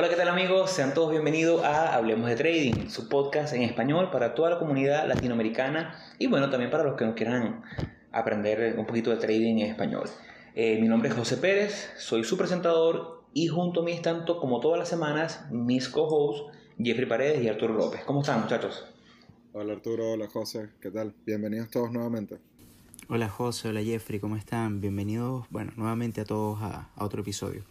[0.00, 0.70] Hola, ¿qué tal amigos?
[0.70, 5.08] Sean todos bienvenidos a Hablemos de Trading, su podcast en español para toda la comunidad
[5.08, 7.64] latinoamericana y bueno, también para los que nos quieran
[8.12, 10.08] aprender un poquito de trading en español.
[10.54, 14.60] Eh, mi nombre es José Pérez, soy su presentador y junto a mí están, como
[14.60, 18.02] todas las semanas, mis co-hosts Jeffrey Paredes y Arturo López.
[18.04, 18.86] ¿Cómo están muchachos?
[19.52, 21.12] Hola Arturo, hola José, ¿qué tal?
[21.26, 22.38] Bienvenidos todos nuevamente.
[23.08, 24.80] Hola José, hola Jeffrey, ¿cómo están?
[24.80, 27.64] Bienvenidos, bueno, nuevamente a todos a otro episodio.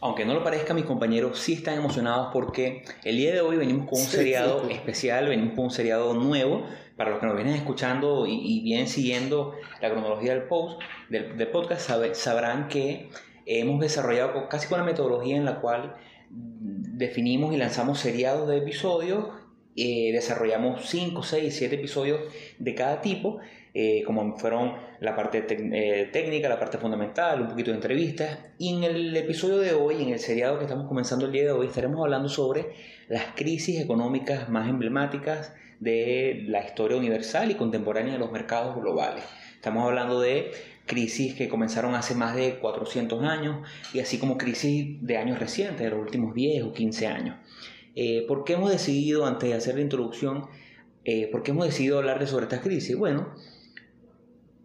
[0.00, 3.88] Aunque no lo parezca, mis compañeros sí están emocionados porque el día de hoy venimos
[3.88, 6.64] con un seriado especial, venimos con un seriado nuevo.
[6.96, 11.90] Para los que nos vienen escuchando y, vienen siguiendo la cronología del post, del, podcast,
[12.14, 13.10] sabrán que
[13.44, 15.96] hemos desarrollado casi con una metodología en la cual
[16.30, 19.26] definimos y lanzamos seriados de episodios,
[19.76, 22.20] eh, desarrollamos 5, 6, 7 episodios
[22.58, 23.40] de cada tipo
[23.78, 28.38] eh, como fueron la parte eh, técnica, la parte fundamental, un poquito de entrevistas.
[28.56, 31.50] Y en el episodio de hoy, en el seriado que estamos comenzando el día de
[31.50, 32.72] hoy, estaremos hablando sobre
[33.08, 39.24] las crisis económicas más emblemáticas de la historia universal y contemporánea de los mercados globales.
[39.56, 40.52] Estamos hablando de
[40.86, 43.58] crisis que comenzaron hace más de 400 años
[43.92, 47.36] y así como crisis de años recientes, de los últimos 10 o 15 años.
[47.96, 50.46] Eh, ¿Por qué hemos decidido, antes de hacer la introducción,
[51.32, 52.96] por qué hemos decidido hablar de sobre estas crisis?
[52.96, 53.32] Bueno,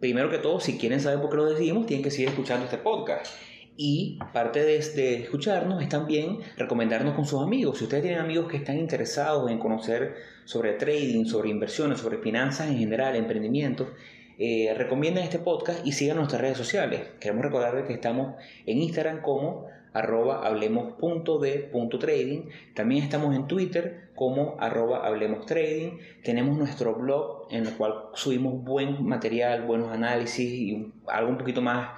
[0.00, 2.78] primero que todo, si quieren saber por qué lo decidimos, tienen que seguir escuchando este
[2.78, 3.32] podcast.
[3.76, 4.76] Y parte de,
[5.22, 7.78] escucharnos es también recomendarnos con sus amigos.
[7.78, 12.68] Si ustedes tienen amigos que están interesados en conocer sobre trading, sobre inversiones, sobre finanzas
[12.68, 13.90] en general, emprendimiento,
[14.38, 17.00] eh, recomienden este podcast y sigan nuestras redes sociales.
[17.18, 18.34] Queremos recordarles que estamos
[18.66, 22.48] en Instagram como arroba hablemos.de.trading.
[22.74, 25.98] También estamos en Twitter como arroba hablemos trading.
[26.22, 31.62] Tenemos nuestro blog en el cual subimos buen material, buenos análisis y algo un poquito
[31.62, 31.90] más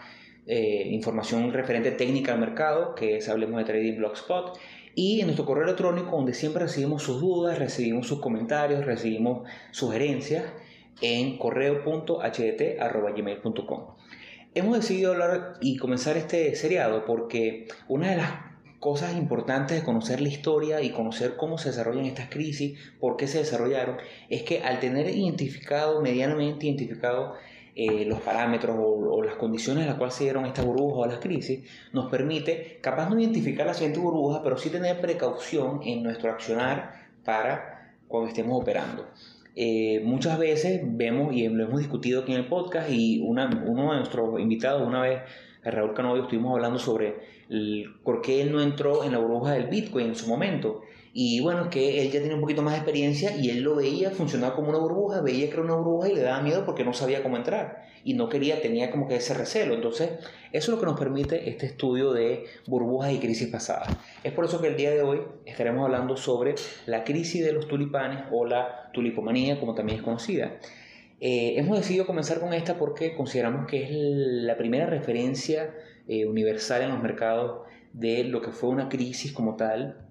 [0.46, 4.56] eh, información referente técnica al mercado, que es Hablemos de Trading Blogspot.
[4.94, 10.44] Y en nuestro correo electrónico, donde siempre recibimos sus dudas, recibimos sus comentarios, recibimos sugerencias
[11.00, 13.94] en correo.hdt.gmail.com.
[14.56, 18.30] Hemos decidido hablar y comenzar este seriado porque una de las
[18.78, 23.26] cosas importantes de conocer la historia y conocer cómo se desarrollan estas crisis, por qué
[23.26, 23.96] se desarrollaron,
[24.28, 27.34] es que al tener identificado, medianamente identificado,
[27.74, 31.18] eh, los parámetros o, las condiciones en las cuales se dieron estas burbujas o las
[31.18, 36.30] crisis, nos permite, capaz no identificar la siguiente burbuja, pero sí tener precaución en nuestro
[36.30, 39.04] accionar para cuando estemos operando.
[39.56, 43.92] Eh, muchas veces vemos, y lo hemos discutido aquí en el podcast, y una, uno
[43.92, 45.20] de nuestros invitados, una vez,
[45.62, 47.14] Raúl Canovio, estuvimos hablando sobre
[48.02, 50.82] por qué él no entró en la burbuja del Bitcoin en su momento.
[51.16, 54.10] Y bueno, que él ya tenía un poquito más de experiencia y él lo veía,
[54.10, 56.92] funcionaba como una burbuja, veía que era una burbuja y le daba miedo porque no
[56.92, 59.74] sabía cómo entrar y no quería, tenía como que ese recelo.
[59.74, 63.96] Entonces, eso es lo que nos permite este estudio de burbujas y crisis pasadas.
[64.24, 67.68] Es por eso que el día de hoy estaremos hablando sobre la crisis de los
[67.68, 70.58] tulipanes o la tulipomanía, como también es conocida.
[71.20, 75.72] Eh, hemos decidido comenzar con esta porque consideramos que es la primera referencia
[76.08, 80.04] eh, universal en los mercados de lo que fue una crisis como tal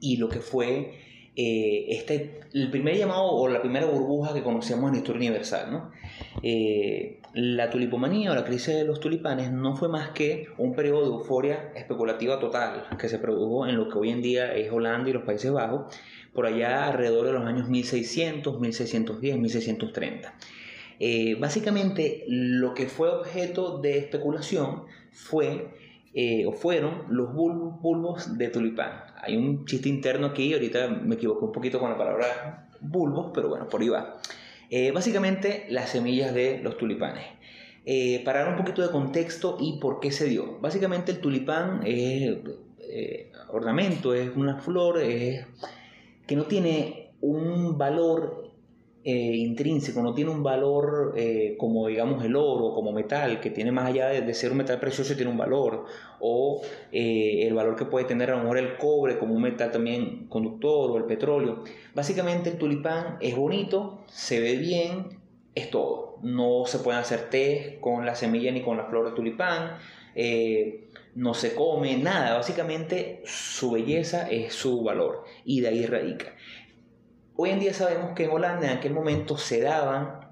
[0.00, 0.98] y lo que fue
[1.36, 5.70] eh, este, el primer llamado o la primera burbuja que conocemos en la historia universal.
[5.70, 5.90] ¿no?
[6.42, 11.02] Eh, la tulipomanía o la crisis de los tulipanes no fue más que un periodo
[11.02, 15.08] de euforia especulativa total que se produjo en lo que hoy en día es Holanda
[15.08, 15.94] y los Países Bajos,
[16.34, 20.34] por allá alrededor de los años 1600, 1610, 1630.
[21.38, 25.68] básicamente lo que fue objeto de especulación fue
[26.12, 29.04] eh, o fueron los bulbos de tulipán.
[29.22, 33.48] Hay un chiste interno aquí, ahorita me equivoco un poquito con la palabra bulbos, pero
[33.48, 34.16] bueno, por ahí va.
[34.70, 37.24] Eh, básicamente las semillas de los tulipanes.
[37.86, 40.58] Eh, para dar un poquito de contexto y por qué se dio.
[40.60, 42.38] Básicamente el tulipán es
[43.48, 48.39] ornamento, es una flor que no tiene un valor
[49.02, 53.72] eh, intrínseco, no tiene un valor eh, como digamos el oro, como metal, que tiene
[53.72, 55.86] más allá de, ser un metal precioso, tiene un valor,
[56.18, 56.60] o
[56.92, 60.26] eh, el valor que puede tener a lo mejor el cobre como un metal también
[60.28, 61.64] conductor o el petróleo.
[61.94, 65.18] Básicamente el tulipán es bonito, se ve bien,
[65.54, 66.18] es todo.
[66.22, 69.78] No se puede hacer té con la semilla ni con la flor de tulipán.
[71.14, 76.34] no se come nada, básicamente su belleza es su valor y de ahí radica.
[77.42, 80.28] Hoy en día sabemos que en Holanda en aquel momento se daban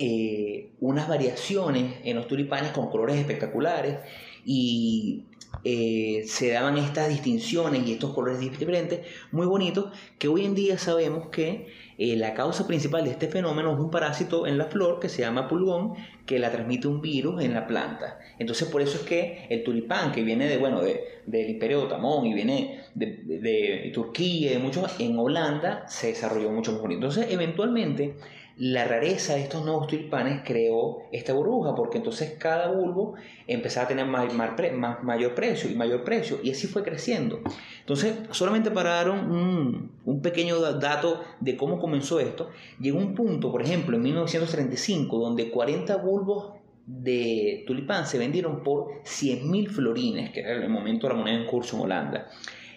[0.00, 3.98] eh, unas variaciones en los tulipanes con colores espectaculares
[4.44, 5.22] y
[5.62, 10.78] eh, se daban estas distinciones y estos colores diferentes muy bonitos que hoy en día
[10.78, 15.00] sabemos que eh, la causa principal de este fenómeno es un parásito en la flor
[15.00, 15.94] que se llama pulgón
[16.26, 18.18] que la transmite un virus en la planta.
[18.38, 22.26] Entonces por eso es que el tulipán que viene de, bueno, de, del imperio otomón
[22.26, 26.92] y viene de, de, Turquía y de muchos, en Holanda se desarrolló mucho mejor.
[26.92, 28.16] Entonces eventualmente
[28.58, 33.14] la rareza de estos nuevos tulipanes creó esta burbuja, porque entonces cada bulbo
[33.46, 37.40] empezaba a tener mayor precio y mayor precio, y así fue creciendo.
[37.80, 42.48] Entonces, solamente para dar un, un pequeño dato de cómo comenzó esto,
[42.80, 46.54] llegó un punto, por ejemplo, en 1935, donde 40 bulbos
[46.86, 51.46] de tulipán se vendieron por 100.000 florines, que era el momento de la moneda en
[51.46, 52.28] curso en Holanda.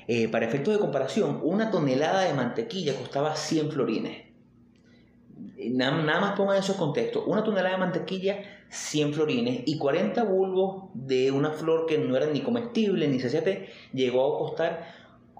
[0.07, 4.28] Eh, para efectos de comparación, una tonelada de mantequilla costaba 100 florines.
[5.71, 7.25] Nada, más pongan eso en contexto.
[7.25, 12.27] Una tonelada de mantequilla, 100 florines y 40 bulbos de una flor que no era
[12.27, 14.99] ni comestible ni se llegó a costar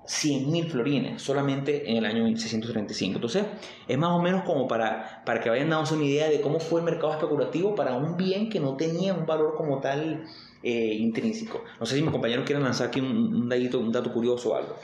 [0.10, 3.16] 100.000 florines solamente en el año 1635.
[3.16, 3.46] Entonces,
[3.88, 6.80] es más o menos como para, para que vayan dándose una idea de cómo fue
[6.80, 10.24] el mercado especulativo para un bien que no tenía un valor como tal
[10.64, 11.62] eh, intrínseco.
[11.80, 14.76] No sé si mis compañeros quieren lanzar aquí un, un, un dato curioso o algo.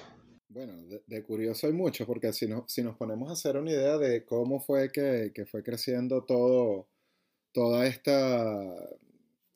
[0.56, 0.74] Bueno,
[1.06, 4.24] de, curioso hay mucho, porque si, no, si nos ponemos a hacer una idea de
[4.24, 6.88] cómo fue que, que fue creciendo todo,
[7.52, 8.74] toda esta,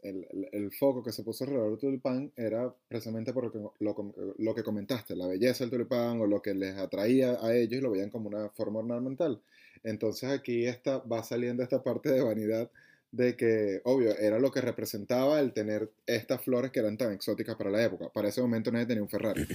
[0.02, 3.50] el, el, foco que se puso alrededor del tulipán era precisamente por
[3.80, 3.94] lo,
[4.38, 7.82] lo, que comentaste, la belleza del tulipán o lo que les atraía a ellos y
[7.82, 9.42] lo veían como una forma ornamental.
[9.86, 12.70] Entonces aquí está, va saliendo esta parte de vanidad
[13.14, 17.56] de que, obvio, era lo que representaba el tener estas flores que eran tan exóticas
[17.56, 18.10] para la época.
[18.10, 19.48] Para ese momento nadie tenía un Ferrari.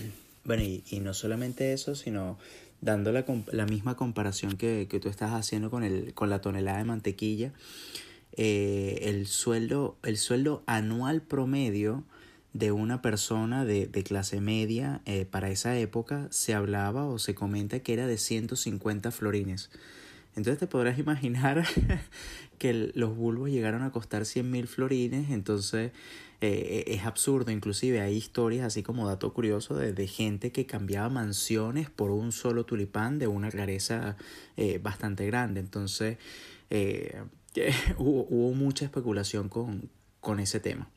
[0.44, 2.38] Bueno, y, y no solamente eso, sino
[2.80, 6.78] dando la, la misma comparación que, que, tú estás haciendo con, el, con la tonelada
[6.78, 7.52] de mantequilla,
[8.36, 12.04] eh, el, sueldo, el sueldo anual promedio
[12.52, 17.34] de una persona de, de clase media eh, para esa época se hablaba o se
[17.34, 19.70] comenta que era de 150 florines.
[20.36, 21.64] Entonces te podrás imaginar
[22.58, 25.92] que los bulbos llegaron a costar 100 mil florines, entonces
[26.40, 31.90] eh, es absurdo, inclusive hay historias así como dato curioso de, gente que cambiaba mansiones
[31.90, 34.16] por un solo tulipán de una rareza
[34.56, 36.18] eh, bastante grande, entonces
[36.70, 37.22] eh,
[37.98, 39.90] hubo, mucha especulación con,
[40.20, 40.90] con ese tema.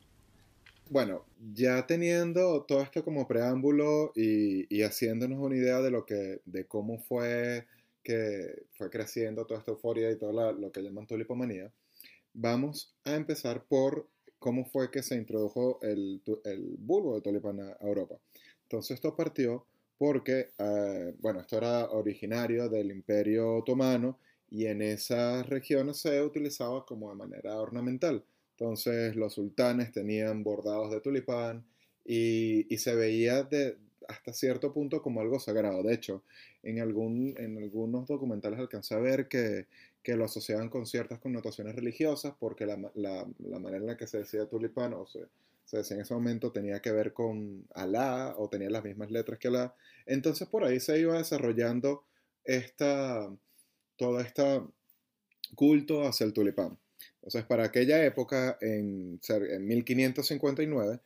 [0.90, 6.40] Bueno, ya teniendo todo esto como preámbulo y, y haciéndonos una idea de lo que,
[6.46, 7.66] de cómo fue
[8.08, 11.70] que fue creciendo toda esta euforia y todo lo que llaman tulipomanía,
[12.32, 14.08] vamos a empezar por
[14.38, 18.16] cómo fue que se introdujo el, el bulbo de tulipán a Europa.
[18.62, 19.64] Entonces esto partió
[19.98, 24.18] porque, eh, bueno, esto era originario del Imperio Otomano
[24.50, 28.24] y en esas regiones se utilizaba como de manera ornamental.
[28.52, 31.64] Entonces los sultanes tenían bordados de tulipán
[32.04, 33.48] y, se veía
[34.08, 35.82] hasta cierto punto como algo sagrado.
[35.82, 36.22] De hecho,
[36.62, 39.66] en, en algunos documentales alcancé a ver que,
[40.02, 43.26] que lo asociaban con ciertas connotaciones religiosas porque la, la,
[43.58, 45.26] manera en la que se decía tulipán o se,
[45.64, 49.38] se, decía en ese momento tenía que ver con Alá o tenía las mismas letras
[49.38, 49.74] que Alá.
[50.06, 52.04] Entonces por ahí se iba desarrollando
[52.44, 53.30] esta,
[53.96, 54.62] todo este
[55.54, 56.78] culto hacia el tulipán.
[57.16, 61.00] Entonces para aquella época, en, en 1559,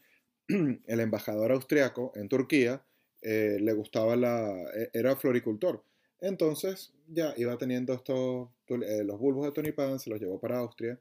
[0.87, 2.85] el embajador austriaco en Turquía
[3.23, 5.85] eh, le gustaba la, e, era floricultor.
[6.23, 10.99] Entonces ya iba teniendo estos, eh, los bulbos de Tony se los llevó para Austria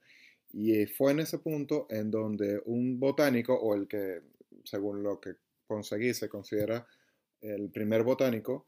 [0.52, 4.22] y fue en ese punto en donde un botánico, o el que,
[4.64, 5.36] según lo que
[5.68, 6.88] conseguí, se considera
[7.40, 8.66] el primer botánico,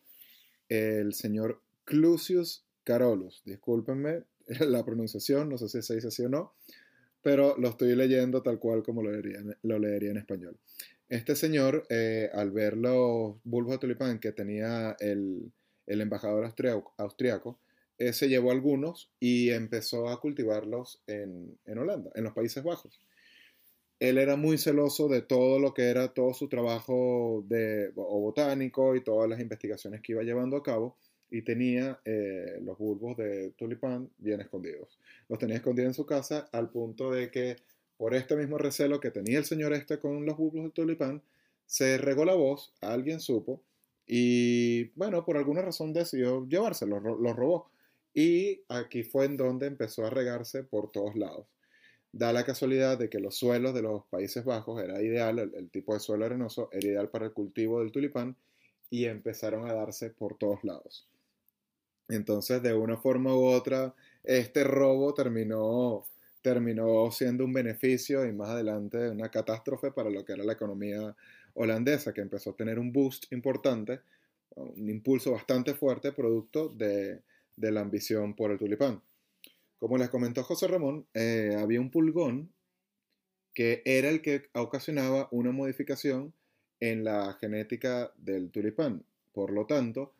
[0.69, 3.41] el señor Clusius Carolus.
[3.45, 4.21] Discúlpenme
[4.59, 6.53] la pronunciación, no sé si se dice así o no,
[7.23, 10.55] pero lo estoy leyendo tal cual como lo leería, lo leería en español.
[11.09, 15.51] Este señor, eh, al ver los bulbos de tulipán que tenía el,
[15.87, 16.45] embajador
[16.97, 17.57] austriaco,
[17.97, 22.99] eh, se llevó algunos y empezó a cultivarlos en, Holanda, en los Países Bajos.
[23.99, 29.03] Él era muy celoso de todo lo que era todo su trabajo de, botánico y
[29.03, 30.97] todas las investigaciones que iba llevando a cabo
[31.29, 34.99] y tenía eh, los bulbos de tulipán bien escondidos.
[35.29, 37.55] Los tenía escondidos en su casa al punto de que
[37.97, 41.21] por este mismo recelo que tenía el señor este con los bulbos de tulipán,
[41.65, 43.61] se regó la voz, alguien supo,
[44.05, 47.71] y bueno, por alguna razón decidió llevárselo, lo robó.
[48.13, 51.47] Y aquí fue en donde empezó a regarse por todos lados.
[52.11, 55.95] Da la casualidad de que los suelos de los Países Bajos era ideal, el, tipo
[55.95, 58.35] de suelo arenoso era ideal para el cultivo del tulipán
[58.91, 61.07] y empezaron a darse por todos lados.
[62.09, 66.05] Entonces, de una forma u otra, este robo terminó,
[66.43, 71.15] terminó siendo un beneficio y más adelante una catástrofe para lo que era la economía
[71.53, 74.01] holandesa, que empezó a tener un boost importante,
[74.55, 77.21] un impulso bastante fuerte producto de,
[77.57, 79.01] la ambición por el tulipán.
[79.79, 82.51] Como les comentó José Ramón, eh, había un pulgón
[83.53, 86.33] que era el que ocasionaba una modificación
[86.79, 89.03] en la genética del tulipán.
[89.31, 90.13] Por lo tanto,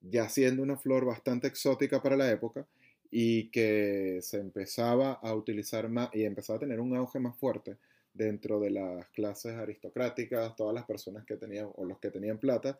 [0.00, 2.66] ya siendo una flor bastante exótica para la época
[3.10, 7.76] y que se empezaba a utilizar más y empezaba a tener un auge más fuerte
[8.14, 12.78] dentro de las clases aristocráticas, todas las personas que tenían o los que tenían plata,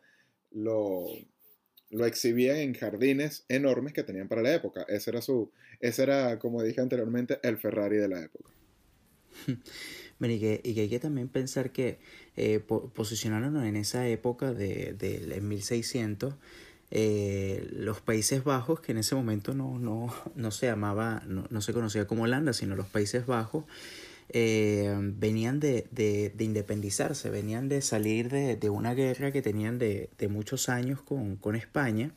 [0.51, 1.05] lo,
[1.91, 4.85] lo exhibían en jardines enormes que tenían para la época.
[4.87, 8.49] Ese era su, ese era, como dije anteriormente, el Ferrari de la época.
[10.19, 11.99] y, que, hay que también pensar que
[12.35, 16.35] eh, posicionándonos en esa época de, de, 1600,
[16.91, 21.61] eh, los Países Bajos, que en ese momento no, no, no se llamaba, no, no,
[21.61, 23.65] se conocía como Holanda, sino los Países Bajos,
[24.29, 29.77] eh, venían de, de, de, independizarse, venían de salir de, de una guerra que tenían
[29.77, 32.11] de, muchos años con, con España.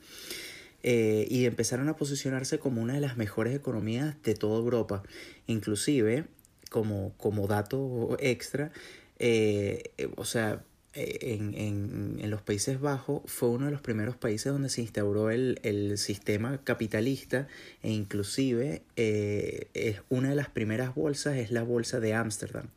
[0.84, 5.02] Eh, y empezaron a posicionarse como una de las mejores economías de toda Europa.
[5.46, 6.26] Inclusive,
[6.70, 8.70] como, como dato extra,
[9.18, 10.62] eh, o sea,
[10.98, 15.30] en, en, en, los Países Bajos fue uno de los primeros países donde se instauró
[15.30, 17.46] el, el sistema capitalista
[17.82, 22.68] e inclusive eh, es una de las primeras bolsas es la bolsa de Ámsterdam.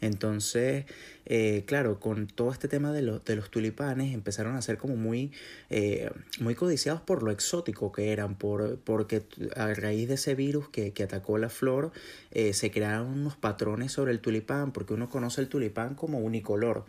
[0.00, 0.84] Entonces,
[1.26, 5.32] eh, claro, con todo este tema de, de, los tulipanes empezaron a ser como muy,
[5.70, 9.22] eh, muy codiciados por lo exótico que eran, por, porque
[9.56, 11.92] a raíz de ese virus que, que atacó la flor,
[12.30, 16.86] eh, se crearon unos patrones sobre el tulipán, porque uno conoce el tulipán como unicolor.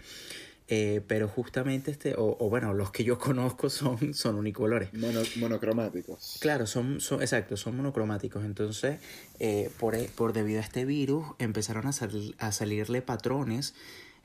[0.71, 4.89] Eh, pero justamente este, o, o, bueno, los que yo conozco son, son unicolores.
[5.37, 6.37] monocromáticos.
[6.39, 8.45] Claro, son, son, exacto, son monocromáticos.
[8.45, 8.99] Entonces,
[9.39, 13.73] eh, por, por debido a este virus, empezaron a, sal, a salirle patrones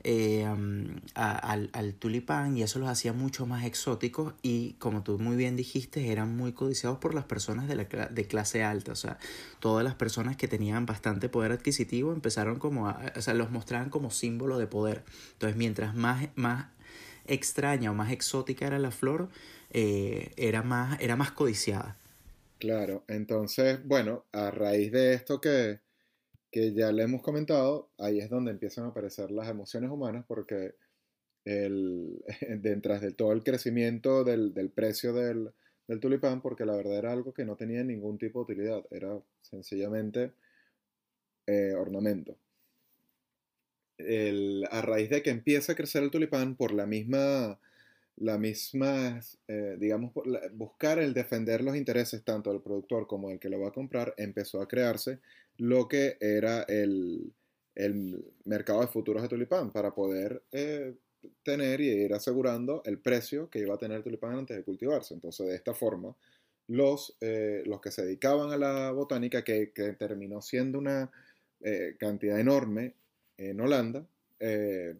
[0.07, 0.45] eh,
[1.15, 5.55] al, al, tulipán y eso los hacía mucho más exóticos y como tú muy bien
[5.55, 8.91] dijiste eran muy codiciados por las personas de, la, de clase alta.
[8.91, 9.17] O sea
[9.59, 13.89] todas las personas que tenían bastante poder adquisitivo empezaron como a, o sea los mostraban
[13.89, 15.03] como símbolo de poder.
[15.33, 16.67] Entonces mientras más, más
[17.25, 19.29] extraña o más exótica era la flor
[19.71, 21.97] eh, era, más, era más codiciada.
[22.59, 25.79] Claro entonces bueno a raíz de esto que
[26.55, 30.75] que ya le hemos comentado, ahí es donde empiezan a aparecer las emociones humanas porque
[31.43, 32.23] el,
[32.61, 35.51] detrás de todo el crecimiento del, del precio del,
[35.85, 39.19] del, tulipán, porque la verdad era algo que no tenía ningún tipo de utilidad, era
[39.41, 40.31] sencillamente
[41.45, 42.37] eh, ornamento.
[43.97, 47.59] El, a raíz de que empieza a crecer el tulipán por la misma,
[48.17, 50.13] la misma eh, digamos,
[50.53, 54.13] buscar el defender los intereses tanto del productor como del que lo va a comprar,
[54.17, 55.19] empezó a crearse
[55.57, 57.33] lo que era el,
[58.45, 60.93] mercado de futuros de tulipán para poder eh,
[61.43, 65.13] tener y ir asegurando el precio que iba a tener el tulipán antes de cultivarse.
[65.13, 66.15] Entonces, de esta forma,
[66.67, 69.67] los, eh, los que se dedicaban a la botánica, que,
[69.99, 71.11] terminó siendo una
[71.97, 72.93] cantidad enorme
[73.37, 74.05] en Holanda,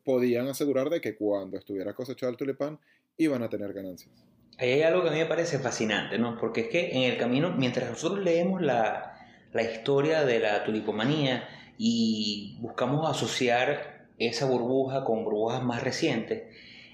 [0.03, 2.79] podían asegurar de que cuando estuviera cosechado el tulipán
[3.17, 4.11] iban a tener ganancias.
[4.57, 6.37] Ahí hay algo que a mí me parece fascinante, ¿no?
[6.37, 9.17] Porque es que en el camino, mientras nosotros leemos la,
[9.51, 16.43] la historia de la tulipomanía y buscamos asociar esa burbuja con burbujas más recientes,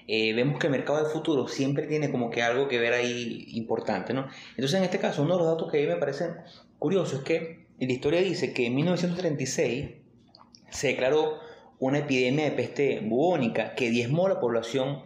[0.08, 3.46] eh, vemos que el mercado de futuro siempre tiene como que algo que ver ahí
[3.52, 4.26] importante, ¿no?
[4.50, 6.34] Entonces, en este caso, uno de los datos que a mí me parecen
[6.80, 9.90] curiosos es que la historia dice que en 1936
[10.70, 11.38] se declaró
[11.78, 15.02] una epidemia de peste bubónica que diezmó la población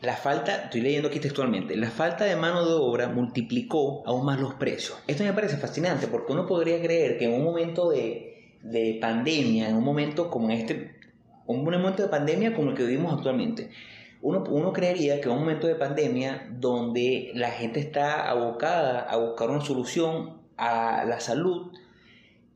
[0.00, 4.38] La falta, estoy leyendo aquí textualmente, la falta de mano de obra multiplicó aún más
[4.38, 4.96] los precios.
[5.08, 9.68] Esto me parece fascinante porque uno podría creer que en un momento de, de pandemia,
[9.68, 10.94] en un momento como este,
[11.46, 13.70] un momento de pandemia como el que vivimos actualmente,
[14.22, 19.16] uno, uno, creería que en un momento de pandemia donde la gente está abocada a
[19.16, 21.72] buscar una solución a la salud,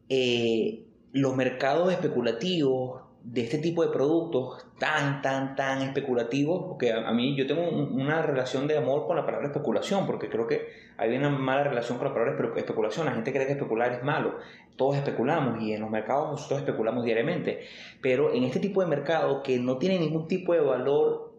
[0.08, 7.12] eh, los mercados especulativos, de este tipo de productos tan, tan, tan especulativos, porque a,
[7.12, 11.16] mí yo tengo una relación de amor con la palabra especulación, porque creo que hay
[11.16, 13.06] una mala relación con la palabra especulación.
[13.06, 14.36] La gente cree que especular es malo.
[14.76, 17.60] Todos especulamos y en los mercados nosotros especulamos diariamente.
[18.00, 21.32] Pero en este tipo de mercado que no tiene ningún tipo de valor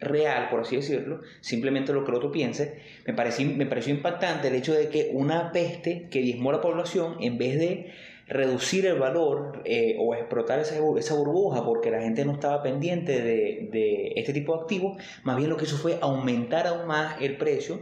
[0.00, 4.48] real, por así decirlo, simplemente lo que el otro piense, me pareció, me pareció impactante
[4.48, 7.92] el hecho de que una peste que diezmó la población, en vez de
[8.30, 14.12] reducir el valor eh, o explotar esa, burbuja porque la gente no estaba pendiente de,
[14.16, 17.80] este tipo de activos, más bien lo que hizo fue aumentar aún más el precio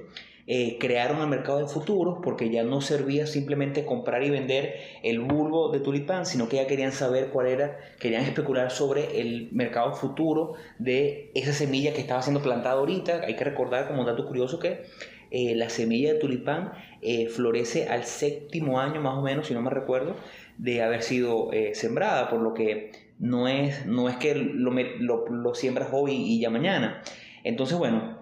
[0.51, 5.21] eh, crearon el mercado de futuros porque ya no servía simplemente comprar y vender el
[5.21, 9.93] bulbo de tulipán, sino que ya querían saber cuál era, querían especular sobre el mercado
[9.93, 13.21] futuro de esa semilla que estaba siendo plantada ahorita.
[13.27, 14.87] Hay que recordar como dato curioso que
[15.31, 19.63] eh, la semilla de tulipán eh, florece al séptimo año más o menos, si no
[19.63, 20.17] me recuerdo,
[20.57, 24.71] de haber sido sembrada, por lo que no es, no es que lo,
[25.29, 27.03] lo, siembras hoy y ya mañana.
[27.45, 28.19] Entonces, bueno,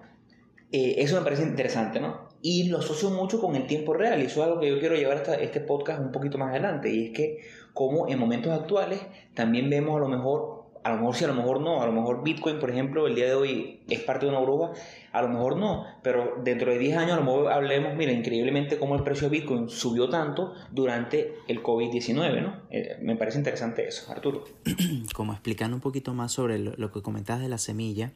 [0.71, 2.27] eh, eso me parece interesante, ¿no?
[2.41, 4.95] Y lo asocio mucho con el tiempo real, y eso es algo que yo quiero
[4.95, 7.39] llevar hasta este podcast un poquito más adelante, y es que
[7.73, 9.01] como en momentos actuales
[9.33, 10.56] también vemos a lo mejor,
[10.87, 13.15] a lo mejor sí, a lo mejor no, a lo mejor Bitcoin, por ejemplo, el
[13.15, 14.71] día de hoy es parte de una burbuja,
[15.11, 18.79] a lo mejor no, pero dentro de 10 años a lo mejor hablemos, mira, increíblemente
[18.79, 22.61] cómo el precio de Bitcoin subió tanto durante el COVID-19, ¿no?
[22.69, 24.45] Eh, me parece interesante eso, Arturo.
[25.13, 28.13] Como explicando un poquito más sobre lo, que comentabas de la semilla,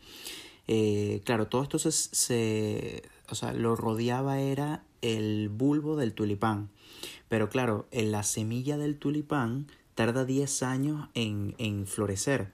[0.69, 6.69] eh, claro, todo esto se, o sea, lo rodeaba era el bulbo del tulipán.
[7.27, 9.67] Pero claro, en la semilla del tulipán
[10.01, 12.53] tarda 10 años en, en florecer.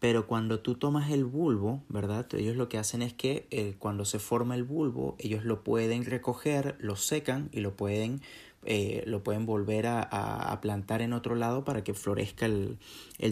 [0.00, 2.26] Pero cuando tú tomas el bulbo, ¿verdad?
[2.34, 6.04] Ellos lo que hacen es que eh, cuando se forma el bulbo, ellos lo pueden
[6.04, 8.20] recoger, lo secan y lo pueden
[8.64, 12.78] eh, lo pueden volver a, plantar en otro lado para que florezca el,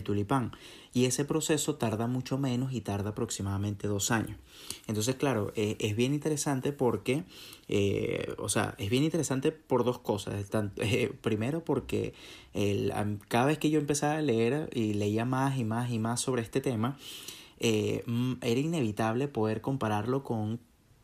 [0.04, 0.52] tulipán.
[0.92, 4.37] Y ese proceso tarda mucho menos y tarda aproximadamente dos años.
[4.88, 7.25] Entonces, claro, eh, es bien interesante porque,
[7.68, 10.35] eh, o sea, es bien interesante por dos cosas.
[11.20, 12.14] primero porque
[13.28, 16.42] cada vez que yo empezaba a leer y leía más y más y más sobre
[16.42, 16.99] este tema,
[17.61, 20.59] era inevitable poder compararlo con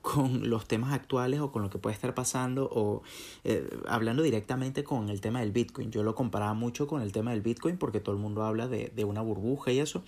[0.07, 3.03] con los temas actuales o con lo que puede estar pasando o
[3.43, 5.91] eh, hablando directamente con el tema del Bitcoin.
[5.91, 9.05] Yo lo comparaba mucho con el tema del Bitcoin porque todo el mundo habla de,
[9.05, 10.05] una burbuja y eso,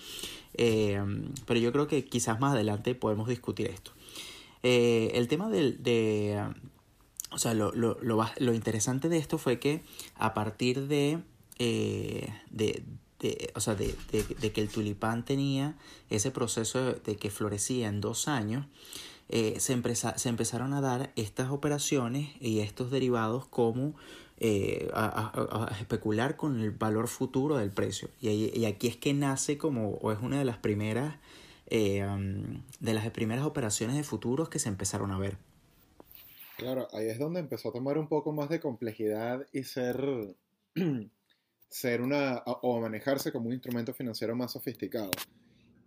[0.54, 1.02] eh,
[1.46, 3.90] pero yo creo que quizás más adelante podemos discutir esto.
[4.62, 6.46] Eh, el tema del, de...
[7.32, 9.82] O sea, lo, lo, lo, lo, interesante de esto fue que
[10.14, 11.18] a partir de,
[11.58, 15.76] de, de, o sea, de, de, que el tulipán tenía
[16.08, 18.66] ese proceso de que florecía en dos años,
[19.30, 23.94] eh, se, se, empezaron a dar estas operaciones y estos derivados como
[24.38, 28.08] eh, a, especular con el valor futuro del precio.
[28.20, 31.16] Y, y, aquí es que nace como, o es una de las primeras,
[31.66, 32.06] eh,
[32.80, 35.36] de las primeras operaciones de futuros que se empezaron a ver.
[36.56, 40.36] Claro, ahí es donde empezó a tomar un poco más de complejidad y ser,
[41.68, 45.10] ser una, o manejarse como un instrumento financiero más sofisticado.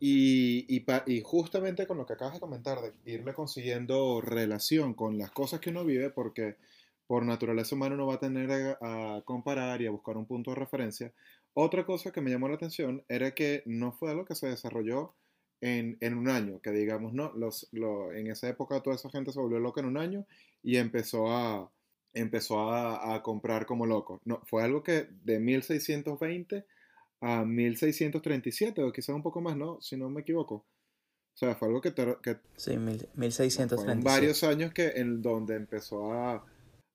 [0.03, 5.19] Y, y, y, justamente con lo que acabas de comentar, de irle consiguiendo relación con
[5.19, 6.55] las cosas que uno vive, porque
[7.05, 10.55] por naturaleza humana uno va a tener a, comparar y a buscar un punto de
[10.55, 11.13] referencia.
[11.53, 15.13] Otra cosa que me llamó la atención era que no fue algo que se desarrolló
[15.61, 19.31] en, en un año, que digamos, no, los, lo, en esa época toda esa gente
[19.31, 20.25] se volvió loca en un año
[20.63, 21.69] y empezó a,
[22.15, 24.19] empezó a, a comprar como loco.
[24.25, 26.65] No, fue algo que de 1620
[27.21, 29.79] a 1637 o quizás un poco más, ¿no?
[29.81, 30.55] Si no me equivoco.
[30.55, 31.93] O sea, fue algo que...
[31.93, 34.01] que sí, 1637.
[34.03, 36.45] varios años que en donde empezó a,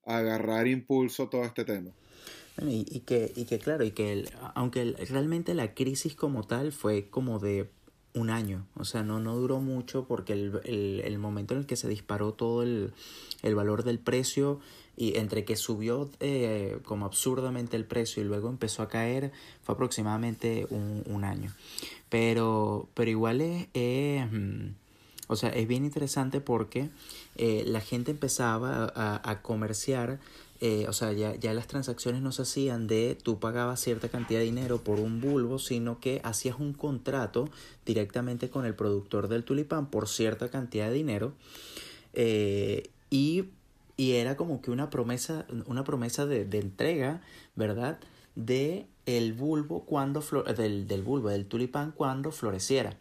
[0.05, 1.91] agarrar impulso todo este tema.
[2.63, 7.09] y, y, que, y que claro, y que aunque realmente la crisis como tal fue
[7.11, 7.71] como de
[8.17, 11.67] un año, o sea, no, no duró mucho porque el, el, el momento en el
[11.67, 12.93] que se disparó todo el,
[13.43, 14.59] el valor del precio
[14.97, 19.75] y entre que subió eh, como absurdamente el precio y luego empezó a caer fue
[19.75, 21.53] aproximadamente un, un año.
[22.09, 24.69] Pero, pero igual es, mm,
[25.29, 26.89] o sea, es bien interesante porque
[27.37, 30.19] eh, la gente empezaba a, a comerciar
[30.61, 34.41] eh, o sea, ya, ya, las transacciones no se hacían de tú pagabas cierta cantidad
[34.41, 37.49] de dinero por un bulbo, sino que hacías un contrato
[37.85, 41.35] directamente con el productor del tulipán por cierta cantidad de dinero.
[43.11, 43.45] y
[43.97, 47.23] y era como que una promesa, una promesa de, entrega,
[47.55, 47.99] ¿verdad?
[48.35, 50.23] De el bulbo cuando
[50.57, 52.99] del, del, bulbo, del tulipán cuando floreciera.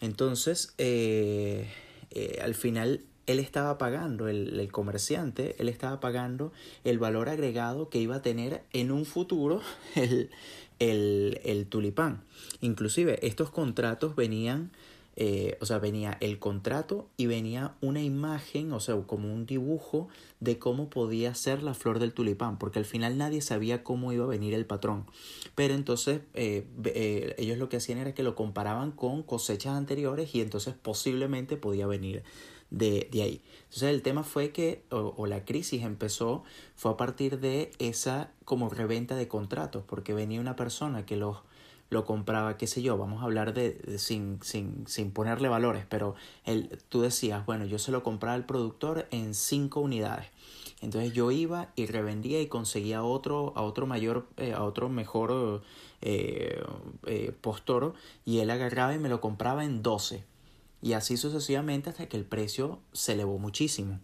[0.00, 1.70] Entonces, eh,
[2.10, 6.52] eh, al final él estaba pagando, el, el, comerciante, él estaba pagando
[6.84, 9.60] el valor agregado que iba a tener en un futuro
[9.94, 10.30] el,
[10.78, 12.22] el, el tulipán.
[12.60, 14.70] Inclusive estos contratos venían
[15.16, 20.08] eh, o sea, venía el contrato y venía una imagen, o sea, como un dibujo
[20.40, 24.24] de cómo podía ser la flor del tulipán, porque al final nadie sabía cómo iba
[24.24, 25.06] a venir el patrón.
[25.54, 30.34] Pero entonces eh, eh, ellos lo que hacían era que lo comparaban con cosechas anteriores
[30.34, 32.24] y entonces posiblemente podía venir
[32.74, 33.42] de, de ahí.
[33.64, 36.44] Entonces el tema fue que, o, la crisis empezó,
[36.76, 41.38] fue a partir de esa como reventa de contratos, porque venía una persona que los
[41.90, 46.16] lo compraba, qué sé yo, vamos a hablar de, sin, sin, sin, ponerle valores, pero
[46.44, 50.26] el, tú decías, bueno, yo se lo compraba al productor en cinco unidades.
[50.80, 55.62] Entonces yo iba y revendía y conseguía otro, a otro mayor, eh, a otro mejor
[56.02, 56.60] eh,
[57.06, 60.24] eh, postoro y él agarraba y me lo compraba en 12.
[60.84, 64.00] Y así sucesivamente hasta que el precio se elevó muchísimo.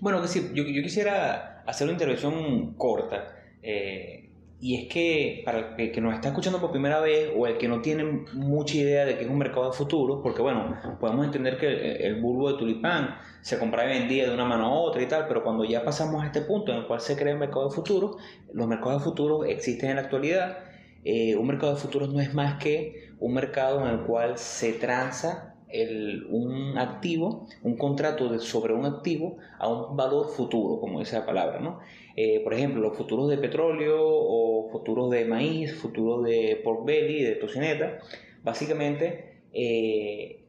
[0.00, 3.34] Bueno, que sí, yo, yo quisiera hacer una intervención corta.
[3.62, 7.56] Eh, y es que para el que nos está escuchando por primera vez o el
[7.56, 11.24] que no tiene mucha idea de que es un mercado de futuro, porque bueno, podemos
[11.24, 15.02] entender que el, bulbo de tulipán se compraba y vendía de una mano a otra
[15.02, 17.38] y tal, pero cuando ya pasamos a este punto en el cual se crea el
[17.38, 18.18] mercado de futuro,
[18.52, 20.58] los mercados de futuro existen en la actualidad.
[21.02, 24.74] Eh, un mercado de futuros no es más que un mercado en el cual se
[24.74, 31.00] transa el, un activo, un contrato de, sobre un activo a un valor futuro, como
[31.00, 31.80] dice la palabra, ¿no?
[32.16, 37.22] Eh, por ejemplo, los futuros de petróleo o futuros de maíz, futuros de pork belly,
[37.22, 37.98] de tocineta,
[38.42, 40.44] básicamente eh,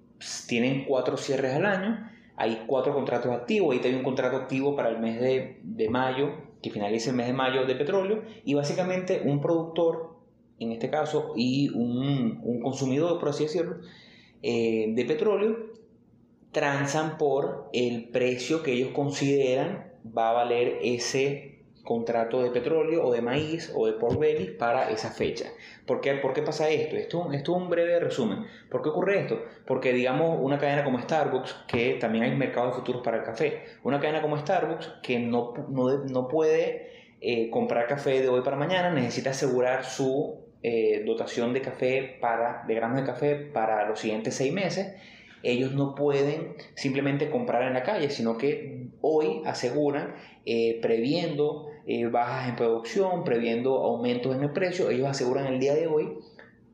[0.48, 4.90] tienen cuatro cierres al año, hay cuatro contratos activos, ahí hay un contrato activo para
[4.90, 9.22] el mes de, de mayo, que finaliza el mes de mayo de petróleo, y básicamente
[9.26, 10.16] un productor,
[10.60, 13.78] en este caso, y un, un consumidor, por así decirlo,
[14.42, 15.58] eh, de petróleo,
[16.52, 23.12] transan por el precio que ellos consideran va a valer ese contrato de petróleo o
[23.12, 25.50] de maíz o de pork belly para esa fecha.
[25.86, 26.96] ¿Por qué, ¿Por qué pasa esto?
[26.96, 28.46] Esto, es un breve resumen.
[28.70, 29.42] ¿Por qué ocurre esto?
[29.66, 34.00] Porque digamos una cadena como Starbucks, que también hay mercados futuros para el café, una
[34.00, 38.92] cadena como Starbucks que no, no, no puede eh, comprar café de hoy para mañana,
[38.92, 44.36] necesita asegurar su eh, dotación de café para, de granos de café para los siguientes
[44.36, 44.96] seis meses
[45.44, 52.06] ellos no pueden simplemente comprar en la calle, sino que hoy aseguran, eh, previendo eh,
[52.08, 56.18] bajas en producción, previendo aumentos en el precio, ellos aseguran el día de hoy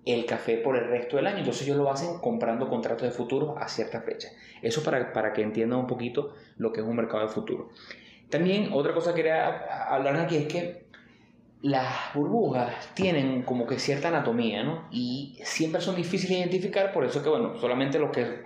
[0.06, 1.40] el café por el resto del año.
[1.40, 4.30] Entonces ellos lo hacen comprando contratos de futuro a cierta fecha.
[4.62, 7.70] Eso para, para que entiendan un poquito lo que es un mercado de futuro.
[8.30, 9.48] También otra cosa que quería
[9.88, 10.85] hablar aquí es que
[11.66, 14.88] las burbujas tienen como que cierta anatomía, ¿no?
[14.92, 18.44] Y siempre son difíciles de identificar, por eso que, bueno, solamente los que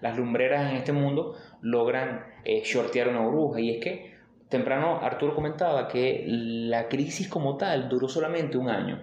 [0.00, 3.60] las lumbreras en este mundo logran eh, shortear una burbuja.
[3.60, 4.14] Y es que
[4.48, 9.02] temprano Arturo comentaba que la crisis como tal duró solamente un año.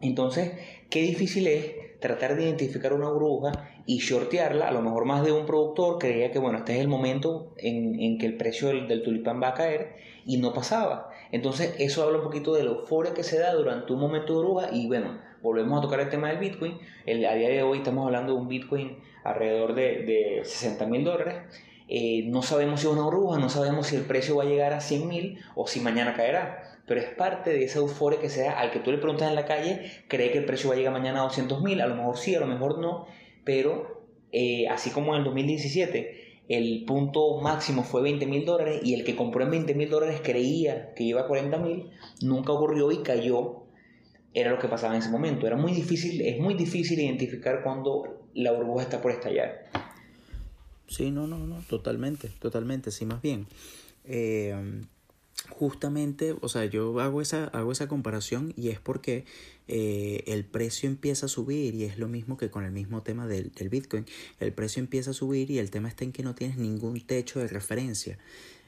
[0.00, 0.52] Entonces,
[0.88, 3.50] qué difícil es tratar de identificar una burbuja
[3.86, 4.68] y shortearla.
[4.68, 8.18] A lo mejor más de un productor creía que, bueno, este es el momento en,
[8.18, 11.09] que el precio del, tulipán va a caer y no pasaba.
[11.32, 14.44] Entonces, eso habla un poquito de la euforia que se da durante un momento de
[14.44, 16.78] burbuja y, bueno, volvemos a tocar el tema del Bitcoin.
[17.06, 21.04] El, a día de hoy estamos hablando de un Bitcoin alrededor de, de 60 mil
[21.04, 21.36] dólares.
[21.92, 24.72] Eh, no sabemos si es una burbuja, no sabemos si el precio va a llegar
[24.72, 26.62] a 100 mil o si mañana caerá.
[26.86, 29.44] Pero es parte de esa euforia que sea al que tú le preguntas en la
[29.44, 32.16] calle, cree que el precio va a llegar mañana a 200 mil, a lo mejor
[32.16, 33.06] sí, a lo mejor no,
[33.44, 38.94] pero eh, así como en el 2017 el punto máximo fue 20 mil dólares y
[38.94, 41.90] el que compró en 20 mil dólares creía que iba a 40 mil,
[42.22, 43.62] nunca ocurrió y cayó
[44.34, 45.46] era lo que pasaba en ese momento.
[45.46, 49.70] Era muy difícil, es muy difícil identificar cuando la burbuja está por estallar.
[50.88, 53.46] Sí, no, no, no, totalmente, totalmente, sí, más bien.
[54.04, 54.82] Eh,
[55.48, 59.24] justamente, o sea, yo hago esa, hago esa comparación y es porque
[59.68, 63.26] eh, el precio empieza a subir y es lo mismo que con el mismo tema
[63.26, 64.06] del, del, Bitcoin.
[64.38, 67.40] El precio empieza a subir y el tema está en que no tienes ningún techo
[67.40, 68.18] de referencia.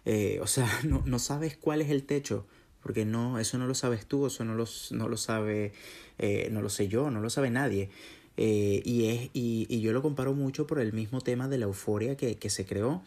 [0.04, 2.46] Eh, o sea, no, no sabes cuál es el techo
[2.82, 5.72] porque no, eso no lo sabes tú, eso no lo, no lo sabe,
[6.18, 7.90] eh, no lo sé yo, no lo sabe nadie.
[8.36, 11.66] Eh, y, es, y, y, yo lo comparo mucho por el mismo tema de la
[11.66, 13.02] euforia que, que se creó,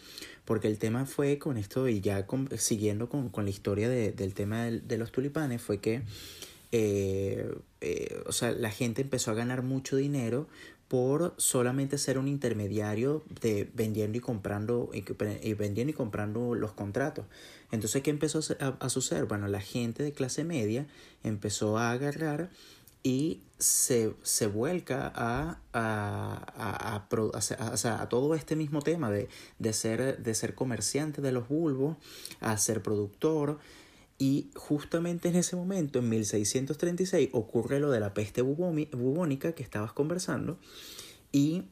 [0.46, 4.36] porque el tema fue con esto, y ya siguiendo con, con, la historia de, del
[4.36, 6.04] tema de, de, los tulipanes, fue que
[6.72, 10.48] eh, o sea, la gente empezó a ganar mucho dinero
[10.88, 17.26] por solamente ser un intermediario de vendiendo y comprando y vendiendo y comprando los contratos.
[17.72, 19.26] Entonces, ¿qué empezó a, suceder?
[19.26, 20.86] Bueno, la gente de clase media
[21.24, 22.50] empezó a agarrar
[23.06, 30.24] y se, se vuelca a, a, a, a, todo este mismo tema de, de, ser,
[30.24, 31.98] de ser comerciante de los bulbos,
[32.40, 33.60] a ser productor.
[34.18, 39.94] Y justamente en ese momento, en 1636, ocurre lo de la peste bubónica que estabas
[39.94, 40.58] conversando
[41.32, 41.66] y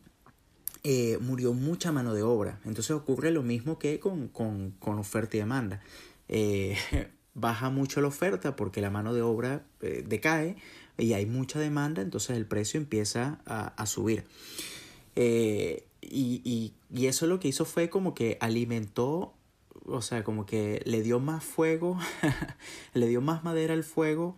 [0.83, 2.59] eh, murió mucha mano de obra.
[2.63, 5.81] Entonces ocurre lo mismo que con, con, con oferta y demanda.
[6.27, 6.77] Eh,
[7.33, 10.57] baja mucho la oferta porque la mano de obra eh, decae
[10.97, 14.25] y hay mucha demanda, entonces el precio empieza a, a subir.
[15.15, 19.33] Y, y, y, eso lo que hizo fue como que alimentó,
[19.85, 21.97] o sea, como que le dio más fuego,
[22.93, 24.35] le dio más madera al fuego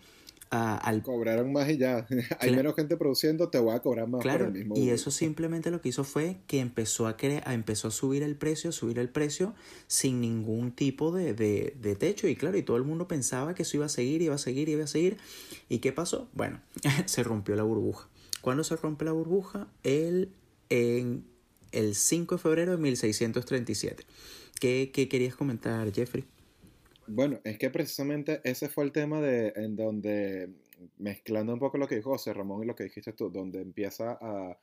[0.49, 1.01] al...
[1.01, 2.05] Cobraron más y ya.
[2.39, 4.75] Hay menos gente produciendo, te voy a cobrar más por el mismo.
[4.77, 8.35] Y eso simplemente lo que hizo fue que empezó a, a empezó a subir el
[8.35, 9.53] precio, subir el precio
[9.87, 12.27] sin ningún tipo de, de, de, techo.
[12.27, 14.69] Y claro, y todo el mundo pensaba que eso iba a seguir, iba a seguir,
[14.69, 15.17] iba a seguir.
[15.69, 16.27] ¿Y qué pasó?
[16.33, 16.61] Bueno,
[17.05, 18.07] se rompió la burbuja.
[18.41, 19.67] ¿Cuándo se rompe la burbuja?
[19.83, 20.31] El,
[20.69, 21.25] en
[21.71, 24.05] el 5 de febrero de 1637.
[24.59, 26.25] ¿Qué, qué querías comentar, Jeffrey?
[27.07, 30.49] Bueno, es que precisamente ese fue el tema de en donde,
[30.97, 34.17] mezclando un poco lo que dijo José Ramón y lo que dijiste tú, donde empieza
[34.21, 34.57] a,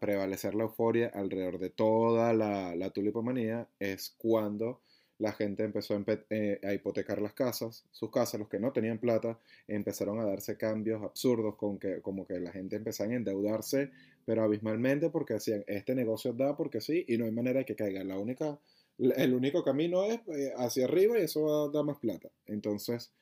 [0.00, 4.80] prevalecer la euforia alrededor de toda la, tulipomanía, es cuando
[5.18, 8.98] la gente empezó a, eh, a, hipotecar las casas, sus casas, los que no tenían
[8.98, 13.90] plata, empezaron a darse cambios absurdos con que como que la gente empezaba a endeudarse,
[14.24, 17.74] pero abismalmente porque decían, este negocio da porque sí y no hay manera de que
[17.74, 18.04] caiga.
[18.04, 18.60] La única
[18.98, 22.30] el único camino es eh, hacia arriba y eso da más plata.
[22.46, 23.12] Entonces,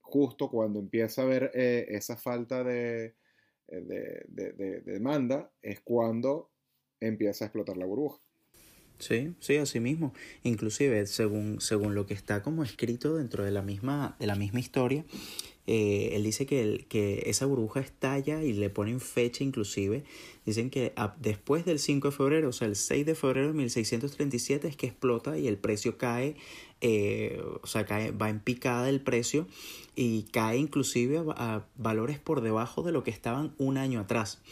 [0.00, 3.14] justo cuando empieza a haber eh, esa falta eh,
[3.68, 6.50] de, de, demanda, es cuando
[7.00, 8.20] empieza a explotar la burbuja.
[8.98, 10.12] Sí, sí, así mismo.
[10.44, 14.60] Inclusive, según, según lo que está como escrito dentro de la misma, de la misma
[14.60, 15.04] historia,
[15.66, 20.04] eh, él dice que, el, que esa burbuja estalla y le ponen fecha inclusive.
[20.44, 24.68] Dicen que después del 5 de febrero, o sea, el 6 de febrero de 1637
[24.68, 26.36] es que explota y el precio cae,
[26.80, 29.46] eh, o sea, cae, va en picada el precio
[29.94, 34.42] y cae inclusive a valores por debajo de lo que estaban un año atrás.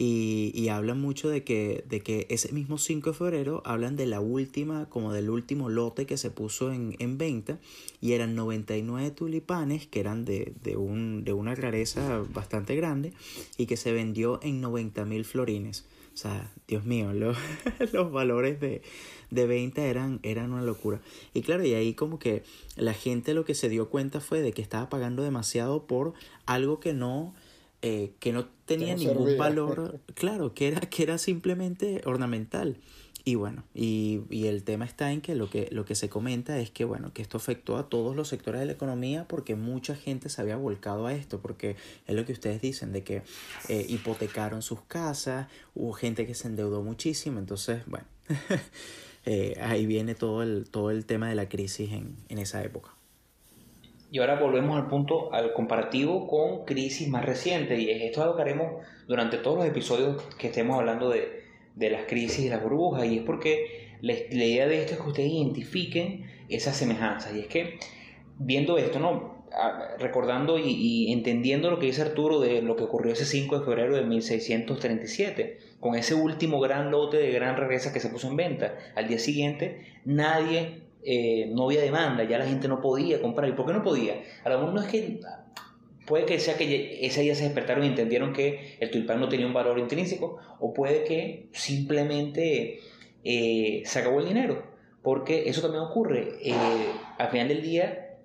[0.00, 4.06] Y, y, hablan mucho de que, de que ese mismo 5 de febrero hablan de
[4.06, 7.58] la última, como del último lote que se puso en, en venta
[8.00, 13.12] y eran 99 tulipanes que eran de, de, un, de una rareza bastante grande
[13.56, 15.84] y que se vendió en 90 mil florines.
[16.14, 17.36] O sea, Dios mío, los,
[17.92, 18.82] los valores de,
[19.30, 21.00] de venta eran, eran una locura.
[21.34, 22.42] Y claro, y ahí como que
[22.76, 26.14] la gente lo que se dio cuenta fue de que estaba pagando demasiado por
[26.46, 27.34] algo que no
[27.82, 32.78] eh, que no tenía ningún valor, claro, que era, que era simplemente ornamental.
[33.24, 36.58] Y bueno, y, y, el tema está en que lo, que lo que se comenta
[36.58, 39.94] es que, bueno, que esto afectó a todos los sectores de la economía porque mucha
[39.94, 43.22] gente se había volcado a esto, porque es lo que ustedes dicen, de que
[43.68, 48.06] eh, hipotecaron sus casas, hubo gente que se endeudó muchísimo, entonces, bueno,
[49.26, 52.97] eh, ahí viene todo el, todo el tema de la crisis en, en esa época.
[54.10, 57.78] Y ahora volvemos al punto, al comparativo con crisis más recientes.
[57.78, 61.44] Y esto es algo haremos durante todos los episodios que estemos hablando de,
[61.74, 63.04] de las crisis y las burbujas.
[63.04, 67.34] Y es porque la, idea de esto es que ustedes identifiquen esas semejanzas.
[67.34, 67.78] Y es que
[68.38, 69.36] viendo esto, ¿no?
[69.98, 73.64] recordando y, y, entendiendo lo que dice Arturo de lo que ocurrió ese 5 de
[73.64, 78.36] febrero de 1637, con ese último gran lote de gran regresa que se puso en
[78.36, 78.76] venta.
[78.94, 83.48] Al día siguiente, nadie eh, no había demanda, ya la gente no podía comprar.
[83.48, 84.22] ¿Y por qué no podía?
[84.44, 85.20] A lo mejor no es que.
[86.06, 89.46] Puede que sea que ese día se despertaron y entendieron que el tulipán no tenía
[89.46, 92.80] un valor intrínseco, o puede que simplemente
[93.24, 94.62] eh, se acabó el dinero,
[95.02, 96.38] porque eso también ocurre.
[96.40, 96.54] Eh,
[97.18, 98.16] al final del día,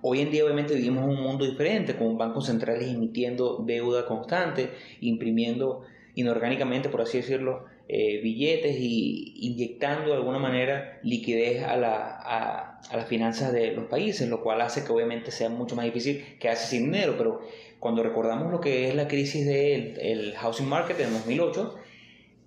[0.00, 5.82] hoy en día obviamente vivimos un mundo diferente, con bancos centrales emitiendo deuda constante, imprimiendo
[6.14, 12.80] inorgánicamente, por así decirlo, eh, billetes y inyectando de alguna manera liquidez a, la, a,
[12.96, 16.66] las finanzas de los países, lo cual hace que obviamente sea mucho más difícil quedarse
[16.66, 17.14] sin dinero.
[17.18, 17.42] Pero
[17.80, 21.74] cuando recordamos lo que es la crisis del el housing market en 2008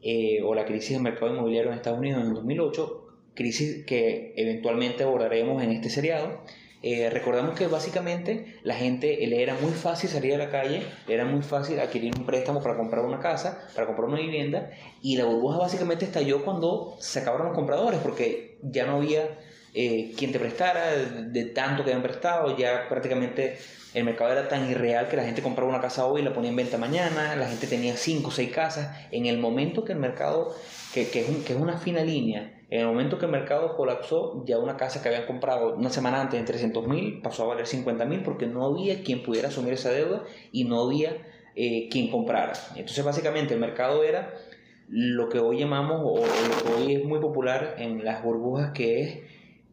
[0.02, 5.04] eh, o la crisis del mercado inmobiliario en Estados Unidos en 2008, crisis que eventualmente
[5.04, 6.42] abordaremos en este seriado,
[6.84, 11.14] eh, recordamos que básicamente la gente le era muy fácil salir a la calle, le
[11.14, 14.70] era muy fácil adquirir un préstamo para comprar una casa, para comprar una vivienda,
[15.02, 19.40] y la burbuja básicamente estalló cuando se acabaron los compradores, porque ya no había
[19.74, 23.58] eh, quien te prestara de tanto que habían prestado, ya prácticamente
[23.94, 26.52] el mercado era tan irreal que la gente compraba una casa hoy y la ponía
[26.52, 30.00] en venta mañana, la gente tenía 5 o 6 casas, en el momento que el
[30.00, 30.56] mercado,
[30.94, 34.44] que, que, es, que es una fina línea, en el momento que el mercado colapsó,
[34.46, 37.66] ya una casa que habían comprado una semana antes en 300 mil pasó a valer
[37.66, 41.16] 50 mil porque no había quien pudiera asumir esa deuda y no había
[41.56, 42.54] eh, quien comprara.
[42.76, 44.34] Entonces básicamente el mercado era
[44.90, 49.02] lo que hoy llamamos o, lo que hoy es muy popular en las burbujas que
[49.02, 49.20] es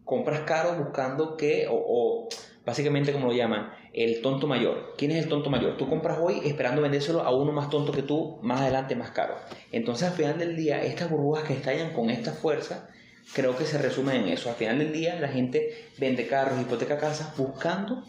[0.05, 2.29] compras caro buscando que o
[2.65, 4.95] básicamente como lo llaman el tonto mayor.
[4.97, 5.77] ¿Quién es el tonto mayor?
[5.77, 9.37] Tú compras hoy esperando vendérselo a uno más tonto que tú, más adelante más caro.
[9.73, 12.89] Entonces al final del día, estas burbujas que estallan con esta fuerza,
[13.35, 14.49] creo que se resumen en eso.
[14.49, 18.05] Al final del día, la gente vende carros, hipoteca casas, buscando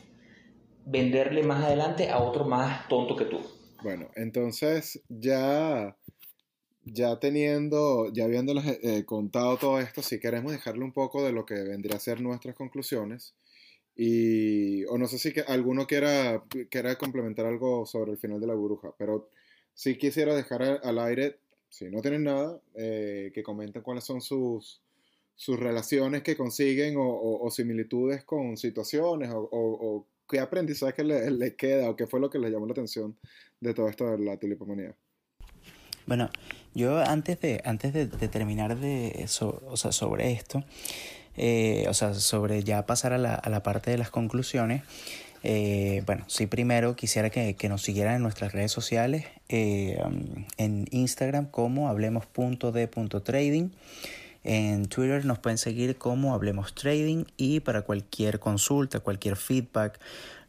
[0.85, 3.39] venderle más adelante a otro más tonto que tú.
[3.83, 5.97] Bueno, entonces ya,
[6.83, 11.45] ya teniendo, ya habiéndoles eh, contado todo esto, si queremos dejarle un poco de lo
[11.45, 13.35] que vendría a ser nuestras conclusiones
[13.95, 18.47] Y, o no sé si que alguno quiera, quiera complementar algo sobre el final de
[18.47, 19.29] la burbuja, pero
[19.73, 24.81] sí quisiera dejar al aire, si no tienen nada, eh, que comenten cuáles son sus,
[25.35, 31.95] sus relaciones que consiguen o, similitudes con situaciones o, qué aprendizaje le, le, queda o
[31.95, 33.15] qué fue lo que les llamó la atención
[33.59, 34.95] de todo esto de la tulipomanía.
[36.05, 36.29] Bueno,
[36.75, 40.63] yo antes de, antes de, terminar de eso, o sea, sobre esto,
[41.37, 44.83] eh, o sea, sobre ya pasar a la, a la parte de las conclusiones,
[45.43, 50.01] eh, bueno, sí, primero quisiera que, que, nos siguieran en nuestras redes sociales, eh,
[50.57, 53.69] en Instagram como hablemos.de.trading.
[54.43, 59.99] En Twitter nos pueden seguir como Hablemos Trading y para cualquier consulta, cualquier feedback,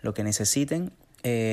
[0.03, 0.93] lo que necesiten,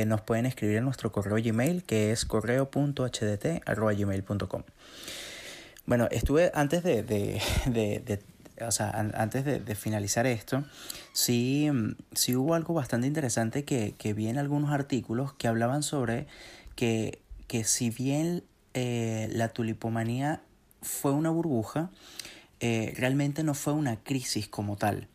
[0.06, 4.64] nos pueden escribir en nuestro correo Gmail que es correo.hdt.gmail.com.
[5.86, 8.22] Bueno, estuve antes de,
[8.62, 10.64] o sea, antes de, finalizar esto,
[11.14, 11.70] sí,
[12.14, 16.28] sí hubo algo bastante interesante que, que vi en algunos artículos que hablaban sobre
[16.76, 20.42] que, que si bien eh, la tulipomanía
[20.82, 21.92] fue una burbuja,
[22.60, 25.08] eh, realmente no fue una crisis como tal.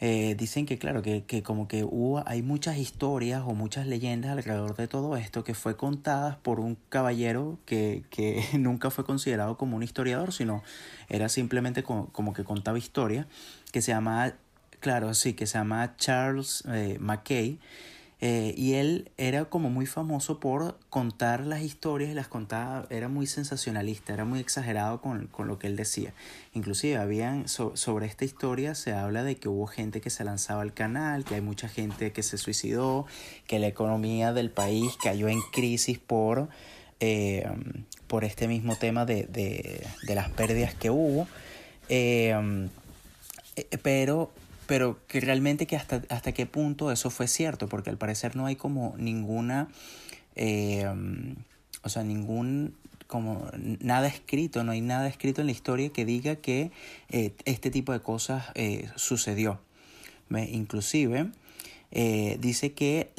[0.00, 4.32] Eh, dicen que claro, que, que, como que hubo, hay muchas historias o muchas leyendas
[4.32, 9.56] alrededor de todo esto que fue contadas por un caballero que, que nunca fue considerado
[9.56, 10.62] como un historiador, sino
[11.08, 13.26] era simplemente como, como que contaba historias,
[13.72, 14.34] que se llama,
[14.80, 17.60] claro, sí, que se llama Charles eh, Mackay,
[18.26, 23.08] eh, y él era como muy famoso por contar las historias y las contaba, era
[23.08, 26.14] muy sensacionalista, era muy exagerado con, con lo que él decía.
[26.54, 30.72] Inclusive habían, sobre esta historia se habla de que hubo gente que se lanzaba al
[30.72, 33.04] canal, que hay mucha gente que se suicidó,
[33.46, 36.48] que la economía del país cayó en crisis por,
[37.00, 37.46] eh,
[38.06, 41.28] por este mismo tema de, de, las pérdidas que hubo.
[41.90, 42.34] Eh,
[43.82, 44.32] pero
[44.66, 48.46] pero que realmente que hasta, hasta qué punto eso fue cierto, porque al parecer no
[48.46, 49.68] hay como ninguna,
[50.36, 50.86] eh,
[51.82, 52.74] o sea, ningún,
[53.06, 53.48] como
[53.80, 56.70] nada escrito, no hay nada escrito en la historia que diga que
[57.10, 59.60] eh, este tipo de cosas eh, sucedió.
[60.30, 61.30] Inclusive,
[61.96, 63.10] eh, dice que,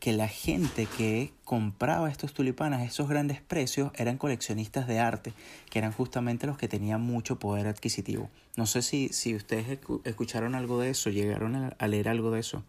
[0.00, 5.32] que la gente que compraba estos tulipanes a esos grandes precios eran coleccionistas de arte,
[5.70, 8.28] que eran justamente los que tenían mucho poder adquisitivo.
[8.56, 12.64] No sé si, si ustedes escucharon algo de eso, llegaron a, leer algo de eso.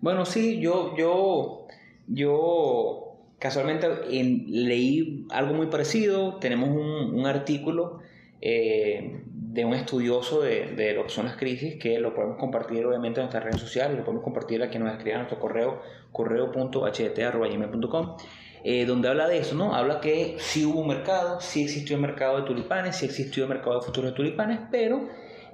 [0.00, 1.66] Bueno, sí, yo, yo,
[2.08, 6.36] yo casualmente leí algo muy parecido.
[6.36, 7.98] Tenemos un, artículo
[8.40, 9.20] eh,
[9.56, 13.20] de un estudioso de, de, lo que son las crisis, que lo podemos compartir obviamente
[13.20, 15.80] en nuestras redes sociales, lo podemos compartir a quien nos escriba a nuestro correo,
[16.12, 18.16] correo.htt.com,
[18.64, 19.74] eh, donde habla de eso, ¿no?
[19.74, 23.48] Habla que sí hubo un mercado, sí existió el mercado de tulipanes, sí existió el
[23.48, 25.08] mercado de futuros de tulipanes, pero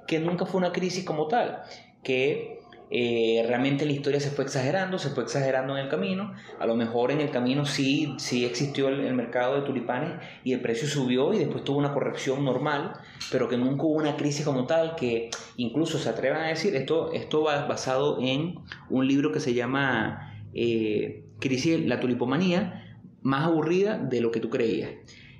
[0.05, 1.63] que nunca fue una crisis como tal,
[2.03, 2.59] que
[2.95, 6.35] eh, realmente la historia se fue exagerando, se fue exagerando en el camino.
[6.59, 10.11] A lo mejor en el camino sí, sí existió el, mercado de tulipanes
[10.43, 12.93] y el precio subió y después tuvo una corrección normal,
[13.31, 17.11] pero que nunca hubo una crisis como tal, que incluso se atrevan a decir, esto,
[17.13, 18.59] esto va basado en
[18.91, 24.51] un libro que se llama eh, Crisis, la tulipomanía, más aburrida de lo que tú
[24.51, 24.91] creías.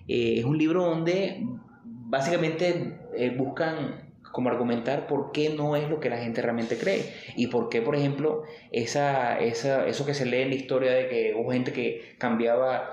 [0.08, 1.46] Eh, es un libro donde
[1.86, 2.98] básicamente
[3.38, 4.03] buscan
[4.34, 7.84] como argumentar por qué no es lo que la gente realmente cree y por qué,
[7.84, 11.72] por ejemplo, esa, esa, eso que se lee en la historia de que hubo gente
[11.72, 12.90] que cambiaba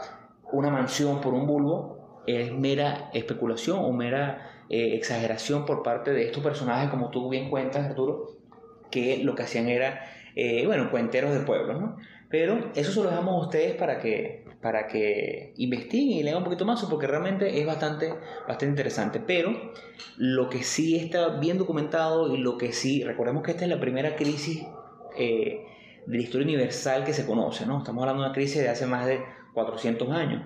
[0.52, 6.26] una mansión por un bulbo es mera especulación o mera eh, exageración por parte de
[6.26, 8.36] estos personajes, como tú bien cuentas, Arturo,
[8.90, 10.04] que lo que hacían era,
[10.36, 11.96] eh, bueno, cuenteros de pueblos, ¿no?
[12.28, 16.44] Pero eso se lo dejamos a ustedes para que, para que investiguen y lean un
[16.44, 18.10] poquito más, porque realmente es bastante,
[18.46, 19.20] bastante interesante.
[19.20, 19.72] Pero
[20.16, 23.80] lo que sí está bien documentado y lo que sí, recordemos que esta es la
[23.80, 24.62] primera crisis
[25.16, 25.66] eh,
[26.06, 27.78] de la historia universal que se conoce, ¿no?
[27.78, 29.20] Estamos hablando de una crisis de hace más de
[29.54, 30.42] 400 años.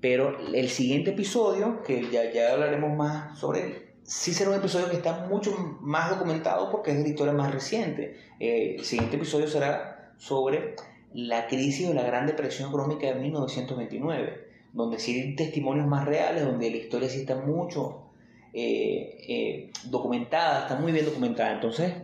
[0.00, 4.88] Pero el siguiente episodio, que ya, ya hablaremos más sobre él, sí será un episodio
[4.88, 8.16] que está mucho más documentado porque es de la historia más reciente.
[8.38, 10.74] Eh, el siguiente episodio será sobre
[11.12, 16.44] la crisis o la Gran Depresión Económica de 1929, donde sí hay testimonios más reales,
[16.44, 18.10] donde la historia sí está mucho
[18.52, 21.54] eh, eh, documentada, está muy bien documentada.
[21.54, 21.94] Entonces,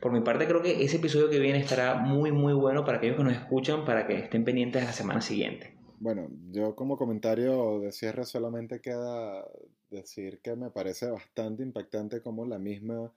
[0.00, 3.16] por mi parte creo que ese episodio que viene estará muy muy bueno para aquellos
[3.16, 5.74] que nos escuchan, para que estén pendientes la semana siguiente.
[5.98, 9.44] Bueno, yo como comentario de cierre solamente queda
[9.90, 13.12] decir que me parece bastante impactante como la misma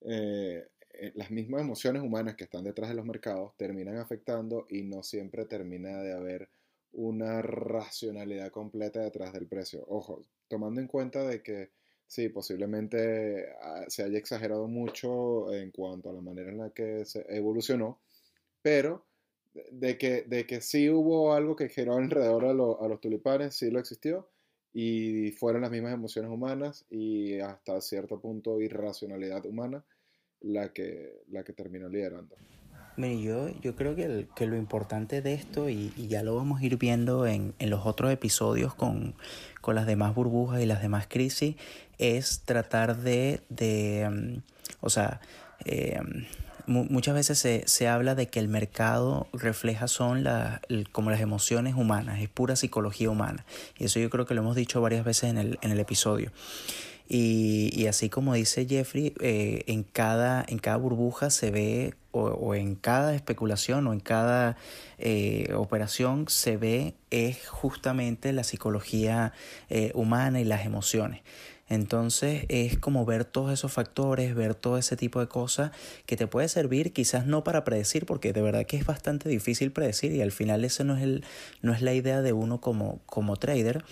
[0.00, 0.66] eh,
[1.14, 5.44] las mismas emociones humanas que están detrás de los mercados terminan afectando y no siempre
[5.44, 6.48] termina de haber
[6.92, 9.84] una racionalidad completa detrás del precio.
[9.88, 11.70] Ojo, tomando en cuenta de que
[12.06, 17.04] sí, posiblemente ah, se haya exagerado mucho en cuanto a la manera en la que
[17.04, 17.98] se evolucionó,
[18.62, 19.04] pero
[19.70, 23.70] de que, de que sí hubo algo que giró alrededor a, a los tulipanes, sí
[23.70, 24.28] lo existió,
[24.72, 29.82] y fueron las mismas emociones humanas y hasta cierto punto irracionalidad humana
[30.46, 32.34] la que, la que terminó liderando.
[32.96, 36.60] Mire, yo, yo creo que, que, lo importante de esto, y, y, ya lo vamos
[36.60, 39.14] a ir viendo en, en los otros episodios con,
[39.60, 41.56] con, las demás burbujas y las demás crisis,
[41.98, 44.42] es tratar de, de um,
[44.80, 45.20] o sea,
[45.66, 46.00] eh,
[46.66, 51.74] muchas veces se, se, habla de que el mercado refleja son la, como las emociones
[51.74, 53.44] humanas, es pura psicología humana.
[53.78, 56.32] Y eso yo creo que lo hemos dicho varias veces en el, en el episodio.
[57.08, 62.22] Y, y, así como dice Jeffrey, eh, en, cada, en cada burbuja se ve, o,
[62.22, 64.56] o en cada especulación o en cada
[64.98, 69.32] eh, operación se ve, es justamente la psicología
[69.68, 71.22] eh, humana y las emociones.
[71.68, 75.70] Entonces es como ver todos esos factores, ver todo ese tipo de cosas
[76.06, 79.70] que te puede servir, quizás no para predecir, porque de verdad que es bastante difícil
[79.70, 81.24] predecir y al final ese no es, el,
[81.62, 83.84] no es la idea de uno como, como trader,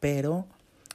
[0.00, 0.46] pero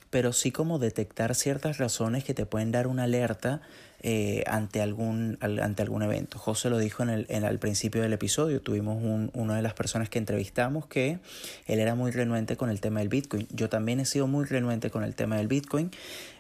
[0.10, 3.62] pero sí como detectar ciertas razones que te pueden dar una alerta
[4.02, 6.40] eh, ante, algún, ante algún evento.
[6.40, 10.10] José lo dijo en el, al principio del episodio, tuvimos un, una de las personas
[10.10, 11.20] que entrevistamos que
[11.66, 13.48] él era muy renuente con el tema del Bitcoin.
[13.52, 15.92] Yo también he sido muy renuente con el tema del Bitcoin,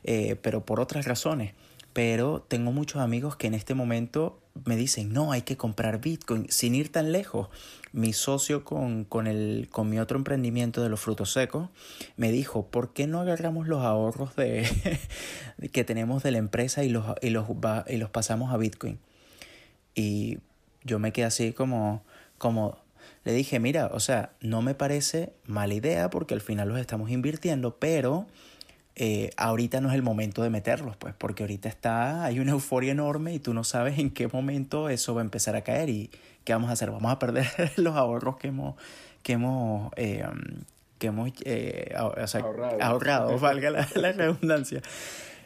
[0.05, 1.53] eh, pero por otras razones.
[1.91, 6.47] Pero tengo muchos amigos que en este momento me dicen, no, hay que comprar Bitcoin
[6.49, 7.49] sin ir tan lejos
[7.91, 11.69] mi socio con, con, el, con mi otro emprendimiento de los frutos secos
[12.17, 14.67] me dijo, ¿por qué no agarramos los ahorros de,
[15.71, 17.47] que tenemos de la empresa y los, y, los,
[17.87, 18.99] y los pasamos a Bitcoin?
[19.95, 20.39] Y
[20.83, 22.03] yo me quedé así como,
[22.37, 22.77] como,
[23.23, 27.09] le dije, mira, o sea, no me parece mala idea porque al final los estamos
[27.09, 28.27] invirtiendo, pero
[29.01, 32.91] eh, ahorita no es el momento de meterlos, pues, porque ahorita está, hay una euforia
[32.91, 36.11] enorme y tú no sabes en qué momento eso va a empezar a caer y
[36.43, 37.47] qué vamos a hacer, vamos a perder
[37.77, 38.75] los ahorros que hemos,
[39.23, 40.25] que hemos, eh,
[40.97, 41.95] que hemos eh,
[42.81, 43.39] ahorrado.
[43.39, 44.81] valga la, la redundancia.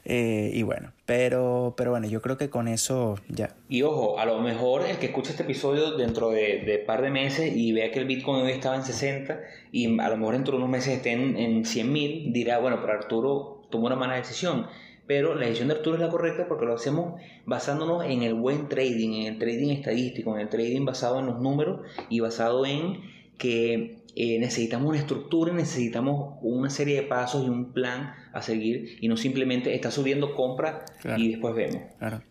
[0.05, 3.55] Eh, y bueno, pero, pero bueno, yo creo que con eso ya.
[3.69, 7.55] Y ojo, a lo mejor el que escuche este episodio dentro de, par de meses
[7.55, 9.39] y vea que el Bitcoin hoy estaba en 60
[9.71, 12.93] y a lo mejor dentro de unos meses estén en 100 mil, dirá, bueno, pero
[12.93, 14.67] Arturo tomó una mala decisión.
[15.05, 18.69] Pero la decisión de Arturo es la correcta porque lo hacemos basándonos en el buen
[18.69, 23.01] trading, en el trading estadístico, en el trading basado en los números y basado en
[23.37, 28.97] que eh, necesitamos una estructura, necesitamos una serie de pasos y un plan a seguir
[29.01, 30.85] y no simplemente está subiendo compra
[31.17, 31.81] y después vemos.
[31.99, 32.21] Claro.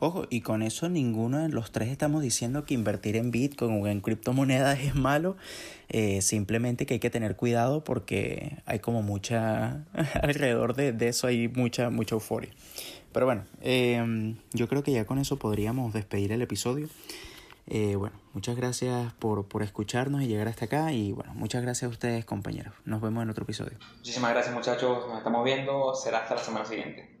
[0.00, 3.86] Ojo, y con eso ninguno de los tres estamos diciendo que invertir en Bitcoin o
[3.86, 5.36] en criptomonedas es malo,
[5.88, 9.84] eh, simplemente que hay que tener cuidado porque hay como mucha,
[10.22, 12.50] alrededor de, de eso hay mucha, mucha euforia.
[13.12, 16.88] Pero bueno, eh, yo creo que ya con eso podríamos despedir el episodio.
[17.66, 21.88] Eh, bueno, muchas gracias por, por escucharnos y llegar hasta acá y bueno, muchas gracias
[21.88, 22.74] a ustedes compañeros.
[22.84, 23.78] Nos vemos en otro episodio.
[23.96, 27.19] Muchísimas gracias muchachos, nos estamos viendo, será hasta la semana siguiente.